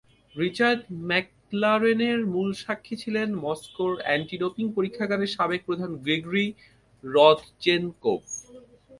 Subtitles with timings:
[0.35, 6.45] Richard ম্যাকলারেনের মূল সাক্ষী ছিলেন মস্কোর অ্যান্টিডোপিং পরীক্ষাগারের সাবেক প্রধান গ্রিগরি
[7.03, 8.21] রদচেনকোভ।